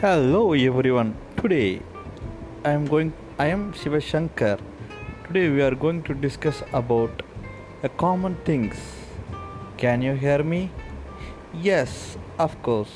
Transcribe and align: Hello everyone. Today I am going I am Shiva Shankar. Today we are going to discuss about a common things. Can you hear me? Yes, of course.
Hello 0.00 0.54
everyone. 0.54 1.14
Today 1.38 1.82
I 2.64 2.70
am 2.70 2.86
going 2.86 3.12
I 3.38 3.48
am 3.54 3.74
Shiva 3.74 4.00
Shankar. 4.00 4.56
Today 5.26 5.50
we 5.50 5.60
are 5.60 5.74
going 5.74 6.02
to 6.04 6.14
discuss 6.14 6.62
about 6.72 7.20
a 7.82 7.90
common 7.90 8.36
things. 8.46 8.78
Can 9.76 10.00
you 10.00 10.14
hear 10.14 10.42
me? 10.42 10.70
Yes, 11.52 12.16
of 12.38 12.56
course. 12.62 12.94